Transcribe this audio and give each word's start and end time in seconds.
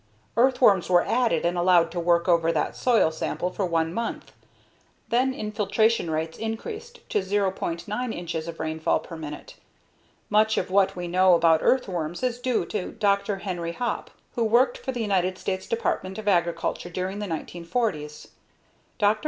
Earthworms 0.35 0.89
were 0.89 1.05
added 1.05 1.45
and 1.45 1.59
allowed 1.59 1.91
to 1.91 1.99
work 1.99 2.27
over 2.27 2.51
that 2.51 2.75
soil 2.75 3.11
sample 3.11 3.51
for 3.51 3.67
one 3.67 3.93
month. 3.93 4.31
Then, 5.09 5.31
infiltration 5.31 6.09
rates 6.09 6.39
increased 6.39 7.07
to 7.11 7.19
0.9 7.19 8.11
inches 8.15 8.47
of 8.47 8.59
rainfall 8.59 8.97
per 9.01 9.15
minute. 9.15 9.57
Much 10.27 10.57
of 10.57 10.71
what 10.71 10.95
we 10.95 11.07
know 11.07 11.35
about 11.35 11.59
earthworms 11.61 12.23
is 12.23 12.39
due 12.39 12.65
to 12.65 12.93
Dr. 12.93 13.37
Henry 13.45 13.73
Hopp 13.73 14.09
who 14.33 14.43
worked 14.43 14.79
for 14.79 14.91
the 14.91 15.01
United 15.03 15.37
States 15.37 15.67
Department 15.67 16.17
of 16.17 16.27
Agriculture 16.27 16.89
during 16.89 17.19
the 17.19 17.27
1940s. 17.27 18.29
Dr. 18.97 19.19